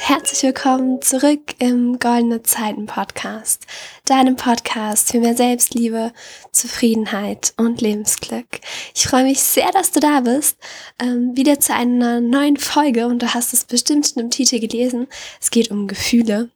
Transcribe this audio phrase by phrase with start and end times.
[0.00, 3.66] herzlich willkommen zurück im Goldene Zeiten Podcast,
[4.06, 6.12] deinem Podcast für mehr Selbstliebe,
[6.50, 8.46] Zufriedenheit und Lebensglück.
[8.94, 10.56] Ich freue mich sehr, dass du da bist,
[10.98, 15.08] ähm, wieder zu einer neuen Folge und du hast es bestimmt in dem Titel gelesen.
[15.40, 16.48] Es geht um Gefühle.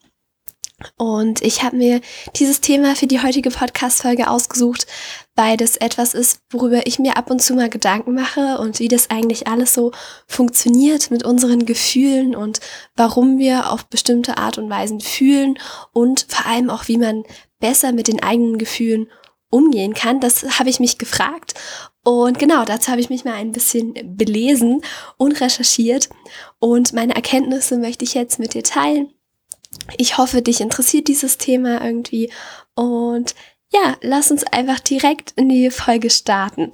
[0.98, 2.02] Und ich habe mir
[2.36, 4.86] dieses Thema für die heutige Podcast-Folge ausgesucht,
[5.34, 8.88] weil das etwas ist, worüber ich mir ab und zu mal Gedanken mache und wie
[8.88, 9.92] das eigentlich alles so
[10.26, 12.60] funktioniert mit unseren Gefühlen und
[12.94, 15.58] warum wir auf bestimmte Art und Weisen fühlen
[15.92, 17.24] und vor allem auch, wie man
[17.58, 19.08] besser mit den eigenen Gefühlen
[19.48, 20.20] umgehen kann.
[20.20, 21.54] Das habe ich mich gefragt.
[22.04, 24.82] Und genau, dazu habe ich mich mal ein bisschen belesen
[25.16, 26.10] und recherchiert.
[26.58, 29.15] Und meine Erkenntnisse möchte ich jetzt mit dir teilen
[29.96, 32.32] ich hoffe, dich interessiert dieses Thema irgendwie
[32.74, 33.34] und
[33.72, 36.70] ja, lass uns einfach direkt in die Folge starten.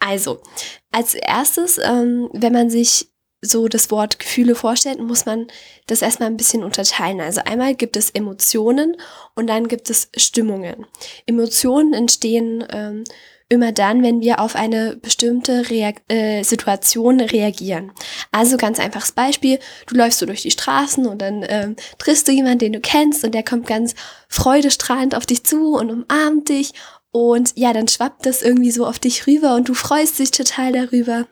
[0.00, 0.42] Also,
[0.90, 3.12] als erstes, ähm, wenn man sich
[3.42, 5.48] so das Wort Gefühle vorstellt, muss man
[5.86, 7.20] das erstmal ein bisschen unterteilen.
[7.20, 8.96] Also einmal gibt es Emotionen
[9.34, 10.86] und dann gibt es Stimmungen.
[11.26, 13.04] Emotionen entstehen ähm,
[13.52, 17.92] immer dann, wenn wir auf eine bestimmte Reak äh, Situation reagieren.
[18.30, 22.32] Also ganz einfaches Beispiel, du läufst so durch die Straßen und dann ähm, triffst du
[22.32, 23.94] jemanden, den du kennst und der kommt ganz
[24.28, 26.72] freudestrahlend auf dich zu und umarmt dich
[27.10, 30.72] und ja, dann schwappt das irgendwie so auf dich rüber und du freust dich total
[30.72, 31.28] darüber.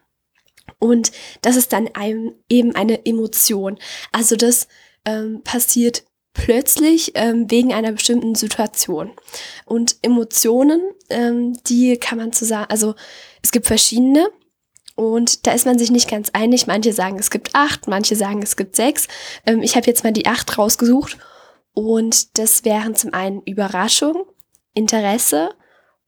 [0.79, 1.11] Und
[1.41, 3.79] das ist dann einem eben eine Emotion.
[4.13, 4.69] Also das
[5.07, 9.13] ähm, passiert plötzlich ähm, wegen einer bestimmten Situation.
[9.65, 12.95] Und Emotionen, ähm, die kann man zusammen, also
[13.43, 14.29] es gibt verschiedene
[14.95, 16.67] und da ist man sich nicht ganz einig.
[16.67, 19.09] Manche sagen, es gibt acht, manche sagen, es gibt sechs.
[19.47, 21.19] Ähm, ich habe jetzt mal die acht rausgesucht
[21.73, 24.27] und das wären zum einen Überraschung,
[24.75, 25.55] Interesse,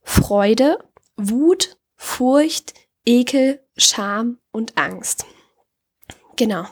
[0.02, 0.78] Freude,
[1.16, 5.24] Wut, Furcht, Ekel, Scham und Angst.
[6.36, 6.66] Genau.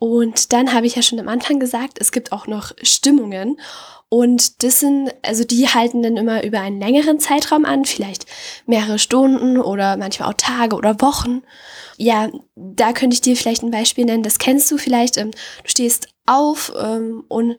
[0.00, 3.60] Und dann habe ich ja schon am Anfang gesagt, es gibt auch noch Stimmungen.
[4.08, 8.24] Und das sind, also die halten dann immer über einen längeren Zeitraum an, vielleicht
[8.66, 11.42] mehrere Stunden oder manchmal auch Tage oder Wochen.
[11.98, 15.18] Ja, da könnte ich dir vielleicht ein Beispiel nennen, das kennst du vielleicht.
[15.18, 17.58] Ähm, du stehst auf ähm, und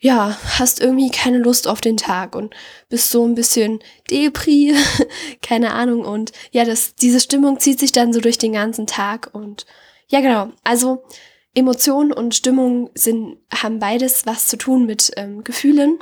[0.00, 2.52] ja, hast irgendwie keine Lust auf den Tag und
[2.88, 3.78] bist so ein bisschen
[4.10, 4.74] Depri,
[5.40, 6.04] keine Ahnung.
[6.04, 9.66] Und ja, das, diese Stimmung zieht sich dann so durch den ganzen Tag und
[10.08, 10.48] ja, genau.
[10.64, 11.04] Also
[11.56, 15.98] Emotionen und Stimmung sind, haben beides was zu tun mit ähm, Gefühlen.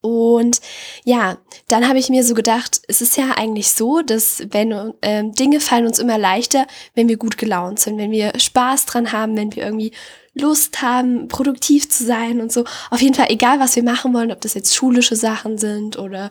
[0.00, 0.60] Und
[1.04, 1.38] ja,
[1.68, 5.60] dann habe ich mir so gedacht, es ist ja eigentlich so, dass wenn ähm, Dinge
[5.60, 9.54] fallen uns immer leichter, wenn wir gut gelaunt sind, wenn wir Spaß dran haben, wenn
[9.54, 9.92] wir irgendwie
[10.34, 12.64] Lust haben, produktiv zu sein und so.
[12.90, 16.30] Auf jeden Fall, egal was wir machen wollen, ob das jetzt schulische Sachen sind oder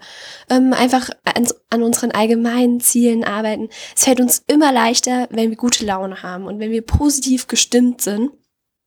[0.50, 3.70] ähm, einfach an, an unseren allgemeinen Zielen arbeiten.
[3.96, 8.02] Es fällt uns immer leichter, wenn wir gute Laune haben und wenn wir positiv gestimmt
[8.02, 8.32] sind.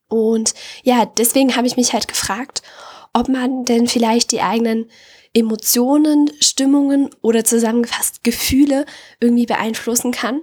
[0.09, 2.61] Und ja, deswegen habe ich mich halt gefragt,
[3.13, 4.89] ob man denn vielleicht die eigenen
[5.33, 8.85] Emotionen, Stimmungen oder zusammengefasst Gefühle
[9.21, 10.41] irgendwie beeinflussen kann.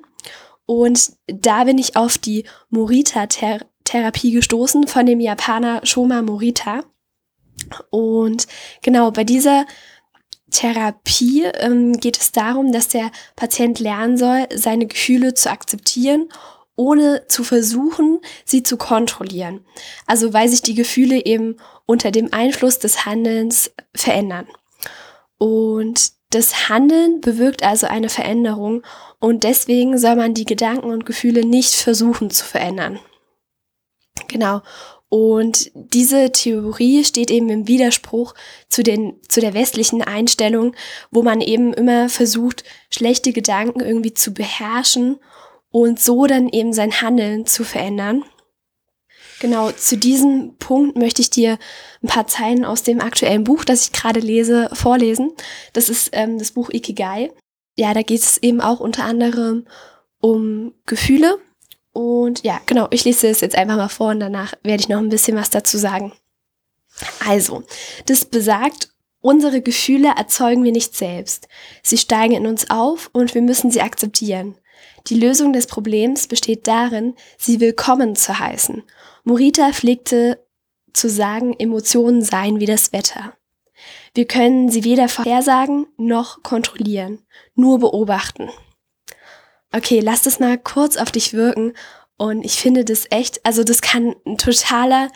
[0.64, 6.84] Und da bin ich auf die Morita-Therapie Therapie gestoßen von dem Japaner Shoma Morita.
[7.90, 8.46] Und
[8.82, 9.66] genau bei dieser
[10.50, 16.28] Therapie ähm, geht es darum, dass der Patient lernen soll, seine Gefühle zu akzeptieren,
[16.76, 19.64] ohne zu versuchen, sie zu kontrollieren.
[20.06, 21.56] Also weil sich die Gefühle eben
[21.86, 24.46] unter dem Einfluss des Handelns verändern.
[25.38, 28.82] Und das Handeln bewirkt also eine Veränderung
[29.18, 32.98] und deswegen soll man die Gedanken und Gefühle nicht versuchen zu verändern.
[34.32, 34.62] Genau.
[35.08, 38.34] Und diese Theorie steht eben im Widerspruch
[38.70, 40.74] zu, den, zu der westlichen Einstellung,
[41.10, 45.18] wo man eben immer versucht, schlechte Gedanken irgendwie zu beherrschen
[45.70, 48.24] und so dann eben sein Handeln zu verändern.
[49.38, 51.58] Genau, zu diesem Punkt möchte ich dir
[52.02, 55.32] ein paar Zeilen aus dem aktuellen Buch, das ich gerade lese, vorlesen.
[55.74, 57.32] Das ist ähm, das Buch Ikigai.
[57.76, 59.66] Ja, da geht es eben auch unter anderem
[60.20, 61.38] um Gefühle
[61.92, 64.98] und ja, genau, ich lese es jetzt einfach mal vor und danach werde ich noch
[64.98, 66.12] ein bisschen was dazu sagen.
[67.26, 67.64] Also,
[68.06, 68.90] das besagt,
[69.20, 71.48] unsere Gefühle erzeugen wir nicht selbst.
[71.82, 74.56] Sie steigen in uns auf und wir müssen sie akzeptieren.
[75.08, 78.82] Die Lösung des Problems besteht darin, sie willkommen zu heißen.
[79.24, 80.44] Morita pflegte
[80.92, 83.34] zu sagen, Emotionen seien wie das Wetter.
[84.14, 87.20] Wir können sie weder vorhersagen noch kontrollieren,
[87.54, 88.50] nur beobachten
[89.74, 91.72] okay, lass das mal kurz auf dich wirken.
[92.16, 95.08] Und ich finde das echt, also das kann ein totaler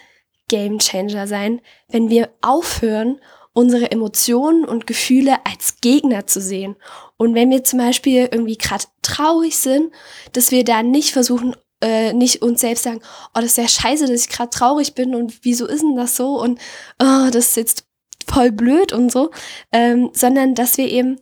[0.49, 3.21] Game Changer sein, wenn wir aufhören,
[3.53, 6.77] unsere Emotionen und Gefühle als Gegner zu sehen.
[7.17, 9.93] Und wenn wir zum Beispiel irgendwie gerade traurig sind,
[10.33, 13.01] dass wir da nicht versuchen, äh, nicht uns selbst sagen,
[13.35, 16.17] oh, das ist ja scheiße, dass ich gerade traurig bin und wieso ist denn das
[16.17, 16.61] so und
[17.01, 17.87] oh, das ist jetzt
[18.29, 19.31] voll blöd und so,
[19.73, 21.19] ähm, sondern dass wir eben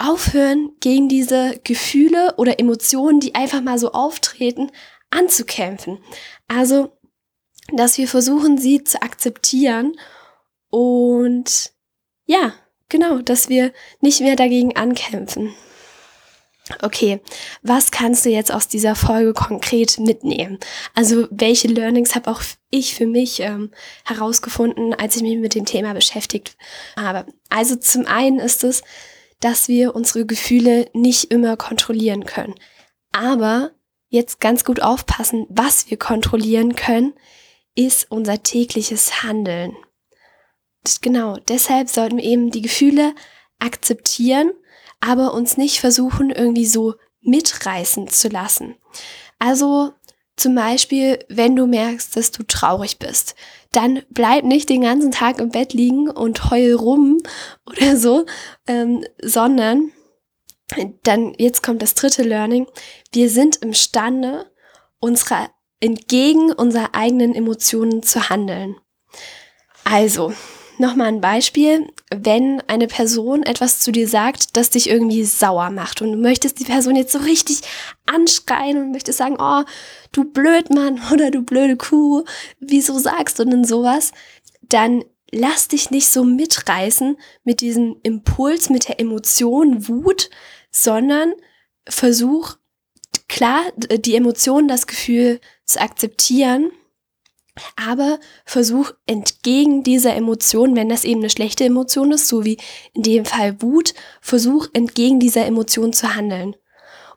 [0.00, 4.70] aufhören, gegen diese Gefühle oder Emotionen, die einfach mal so auftreten,
[5.10, 5.98] anzukämpfen.
[6.48, 6.92] Also,
[7.72, 9.94] dass wir versuchen, sie zu akzeptieren
[10.70, 11.72] und
[12.26, 12.54] ja,
[12.88, 15.54] genau, dass wir nicht mehr dagegen ankämpfen.
[16.82, 17.20] Okay,
[17.62, 20.58] was kannst du jetzt aus dieser Folge konkret mitnehmen?
[20.94, 23.72] Also welche Learnings habe auch ich für mich ähm,
[24.04, 26.56] herausgefunden, als ich mich mit dem Thema beschäftigt
[26.96, 27.26] habe?
[27.48, 28.82] Also zum einen ist es,
[29.40, 32.54] dass wir unsere Gefühle nicht immer kontrollieren können.
[33.12, 33.72] Aber
[34.08, 37.14] jetzt ganz gut aufpassen, was wir kontrollieren können,
[37.74, 39.74] ist unser tägliches Handeln.
[41.00, 43.14] Genau, deshalb sollten wir eben die Gefühle
[43.58, 44.52] akzeptieren
[45.00, 48.76] aber uns nicht versuchen, irgendwie so mitreißen zu lassen.
[49.38, 49.92] Also
[50.36, 53.34] zum Beispiel, wenn du merkst, dass du traurig bist,
[53.72, 57.18] dann bleib nicht den ganzen Tag im Bett liegen und heul rum
[57.66, 58.26] oder so,
[58.66, 59.92] ähm, sondern
[61.02, 62.66] dann, jetzt kommt das dritte Learning,
[63.12, 64.50] wir sind imstande,
[65.00, 65.48] unsere,
[65.80, 68.76] entgegen unserer eigenen Emotionen zu handeln.
[69.82, 70.32] Also,
[70.80, 76.00] Nochmal ein Beispiel, wenn eine Person etwas zu dir sagt, das dich irgendwie sauer macht
[76.00, 77.60] und du möchtest die Person jetzt so richtig
[78.06, 79.62] anschreien und möchtest sagen, oh,
[80.12, 82.24] du Blödmann oder du blöde Kuh,
[82.60, 84.12] wieso sagst du denn sowas?
[84.62, 90.30] Dann lass dich nicht so mitreißen mit diesem Impuls, mit der Emotion Wut,
[90.70, 91.34] sondern
[91.86, 92.56] versuch
[93.28, 96.72] klar die Emotion, das Gefühl zu akzeptieren
[97.76, 102.58] aber versuch entgegen dieser Emotion, wenn das eben eine schlechte Emotion ist, so wie
[102.94, 106.56] in dem Fall Wut, versuch entgegen dieser Emotion zu handeln.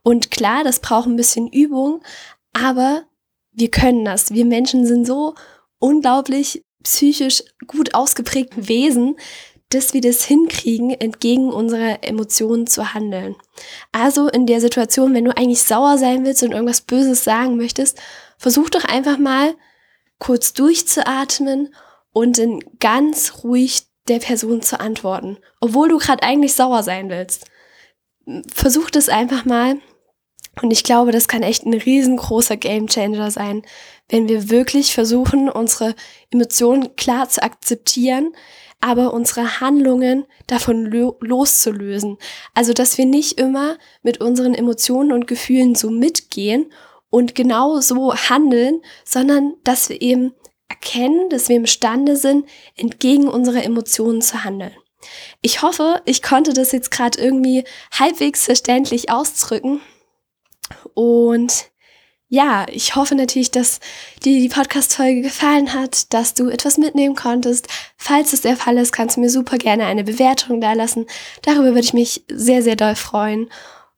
[0.04, 2.02] Und klar, das braucht ein bisschen Übung,
[2.52, 3.04] aber
[3.52, 4.34] wir können das.
[4.34, 5.36] Wir Menschen sind so
[5.80, 9.16] unglaublich psychisch gut ausgeprägten Wesen,
[9.70, 13.36] dass wir das hinkriegen, entgegen unserer Emotionen zu handeln.
[13.92, 18.00] Also in der Situation, wenn du eigentlich sauer sein willst und irgendwas Böses sagen möchtest,
[18.38, 19.56] versuch doch einfach mal
[20.24, 21.74] kurz durchzuatmen
[22.14, 27.46] und dann ganz ruhig der Person zu antworten, obwohl du gerade eigentlich sauer sein willst.
[28.54, 29.78] Versuch das einfach mal
[30.62, 33.64] und ich glaube, das kann echt ein riesengroßer Gamechanger sein,
[34.08, 35.96] wenn wir wirklich versuchen, unsere
[36.30, 38.34] Emotionen klar zu akzeptieren,
[38.80, 42.18] aber unsere Handlungen davon lo loszulösen.
[42.54, 46.72] Also, dass wir nicht immer mit unseren Emotionen und Gefühlen so mitgehen
[47.14, 50.34] und genau so handeln, sondern dass wir eben
[50.68, 54.74] erkennen, dass wir imstande sind, entgegen unserer Emotionen zu handeln.
[55.44, 59.80] Ich hoffe, ich konnte das jetzt gerade irgendwie halbwegs verständlich ausdrücken.
[60.96, 61.70] Und
[62.30, 63.80] ja, ich hoffe natürlich, dass
[64.26, 67.68] dir die Podcast-Folge gefallen hat, dass du etwas mitnehmen konntest.
[67.96, 71.06] Falls es der Fall ist, kannst du mir super gerne eine Bewertung da lassen.
[71.44, 73.52] Darüber würde ich mich sehr, sehr doll freuen.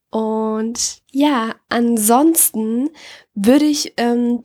[0.10, 2.90] Und ja, ansonsten
[3.34, 4.44] würde ich ähm,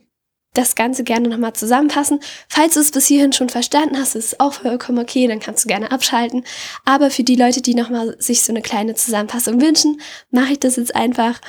[0.53, 2.19] das Ganze gerne nochmal zusammenfassen.
[2.49, 5.63] Falls du es bis hierhin schon verstanden hast, ist es auch vollkommen okay, dann kannst
[5.63, 6.43] du gerne abschalten.
[6.83, 10.75] Aber für die Leute, die nochmal sich so eine kleine Zusammenfassung wünschen, mache ich das
[10.75, 11.39] jetzt einfach.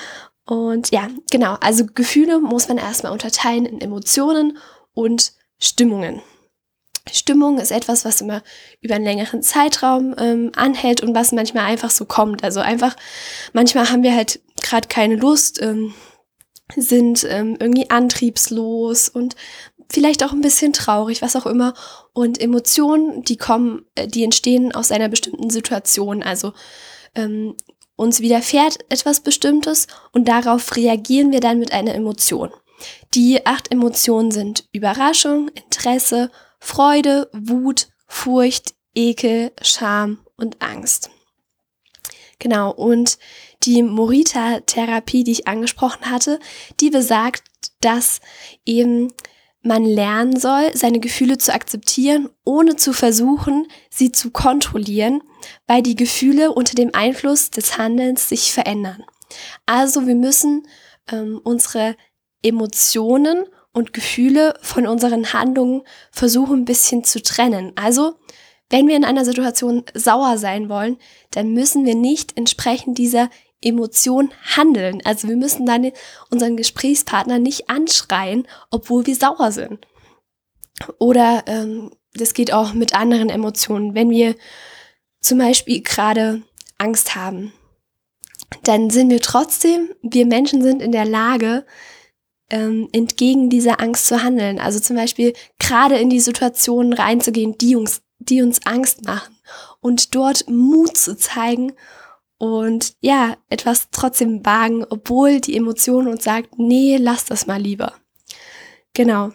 [0.46, 4.58] Und ja, genau, also Gefühle muss man erstmal unterteilen in Emotionen
[4.94, 6.22] und Stimmungen.
[7.10, 8.42] Stimmung ist etwas, was immer
[8.80, 12.44] über einen längeren Zeitraum ähm, anhält und was manchmal einfach so kommt.
[12.44, 12.96] Also einfach,
[13.52, 15.94] manchmal haben wir halt gerade keine Lust, ähm,
[16.76, 19.36] sind ähm, irgendwie antriebslos und
[19.90, 21.74] vielleicht auch ein bisschen traurig, was auch immer.
[22.12, 26.22] Und Emotionen, die kommen, äh, die entstehen aus einer bestimmten Situation.
[26.22, 26.52] Also
[27.14, 27.56] ähm,
[27.96, 32.50] uns widerfährt etwas Bestimmtes und darauf reagieren wir dann mit einer Emotion.
[33.14, 36.30] Die acht Emotionen sind Überraschung, Interesse,
[36.64, 41.10] Freude, Wut, Furcht, Ekel, Scham und Angst.
[42.38, 43.18] Genau, und
[43.64, 46.38] die Morita-Therapie, die ich angesprochen hatte,
[46.78, 47.42] die besagt,
[47.80, 48.20] dass
[48.64, 49.12] eben
[49.60, 55.20] man lernen soll, seine Gefühle zu akzeptieren, ohne zu versuchen, sie zu kontrollieren,
[55.66, 59.04] weil die Gefühle unter dem Einfluss des Handelns sich verändern.
[59.66, 60.68] Also wir müssen
[61.10, 61.96] ähm, unsere
[62.40, 67.72] Emotionen und Gefühle von unseren Handlungen versuchen ein bisschen zu trennen.
[67.74, 68.14] Also,
[68.70, 70.96] wenn wir in einer Situation sauer sein wollen,
[71.30, 73.28] dann müssen wir nicht entsprechend dieser
[73.60, 75.00] Emotion handeln.
[75.04, 75.92] Also wir müssen dann
[76.30, 79.86] unseren Gesprächspartner nicht anschreien, obwohl wir sauer sind.
[80.98, 83.94] Oder ähm, das geht auch mit anderen Emotionen.
[83.94, 84.34] Wenn wir
[85.20, 86.42] zum Beispiel gerade
[86.78, 87.52] Angst haben,
[88.64, 91.64] dann sind wir trotzdem, wir Menschen sind in der Lage,
[92.52, 94.60] ähm, entgegen dieser Angst zu handeln.
[94.60, 99.36] Also zum Beispiel gerade in die Situationen reinzugehen, die uns, die uns Angst machen
[99.80, 101.72] und dort Mut zu zeigen
[102.38, 107.94] und ja, etwas trotzdem wagen, obwohl die Emotion uns sagt, nee, lass das mal lieber.
[108.94, 109.30] Genau.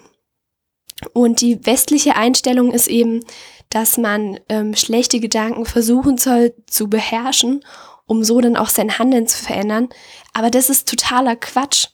[1.13, 3.21] Und die westliche Einstellung ist eben,
[3.69, 7.63] dass man ähm, schlechte Gedanken versuchen soll zu beherrschen,
[8.05, 9.89] um so dann auch sein Handeln zu verändern.
[10.33, 11.87] Aber das ist totaler Quatsch,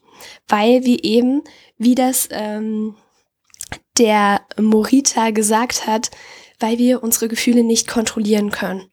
[0.47, 1.43] weil wir eben,
[1.77, 2.95] wie das ähm,
[3.97, 6.11] der Morita gesagt hat,
[6.59, 8.89] weil wir unsere Gefühle nicht kontrollieren können.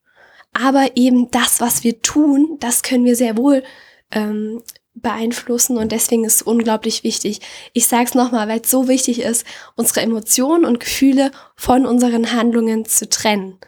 [0.53, 3.63] Aber eben das, was wir tun, das können wir sehr wohl
[4.11, 4.63] ähm,
[4.95, 7.41] beeinflussen und deswegen ist es unglaublich wichtig.
[7.73, 9.47] Ich sage es nochmal, weil es so wichtig ist,
[9.77, 13.59] unsere Emotionen und Gefühle von unseren Handlungen zu trennen.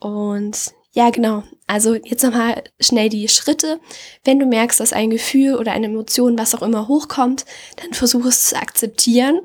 [0.00, 1.44] Und ja, genau.
[1.66, 3.80] Also jetzt nochmal schnell die Schritte.
[4.24, 7.44] Wenn du merkst, dass ein Gefühl oder eine Emotion, was auch immer hochkommt,
[7.76, 9.40] dann versuche es zu akzeptieren,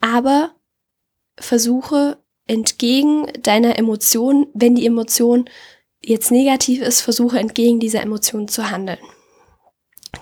[0.00, 0.54] aber
[1.38, 5.48] versuche entgegen deiner Emotion, wenn die Emotion
[6.02, 8.98] jetzt negativ ist, versuche entgegen dieser Emotion zu handeln.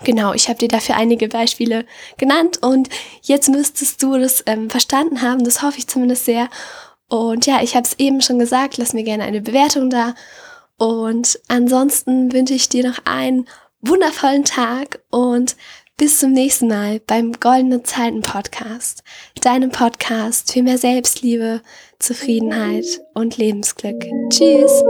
[0.03, 1.85] Genau, ich habe dir dafür einige Beispiele
[2.17, 2.89] genannt und
[3.21, 5.43] jetzt müsstest du das ähm, verstanden haben.
[5.43, 6.49] Das hoffe ich zumindest sehr.
[7.07, 10.13] Und ja, ich habe es eben schon gesagt, lass mir gerne eine Bewertung da.
[10.79, 13.45] Und ansonsten wünsche ich dir noch einen
[13.81, 15.55] wundervollen Tag und
[15.97, 19.03] bis zum nächsten Mal beim Goldene Zeiten Podcast,
[19.41, 21.61] deinem Podcast für mehr Selbstliebe,
[21.99, 24.01] Zufriedenheit und Lebensglück.
[24.29, 24.81] Tschüss!